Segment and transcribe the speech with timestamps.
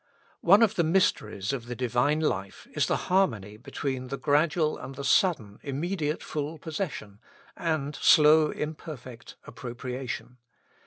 [0.39, 4.95] One of the mysteries of the Divine life is the harmony between the gradual and
[4.95, 7.19] the sudden, immediate full possession,
[7.55, 10.39] and slow imperfect appropriation.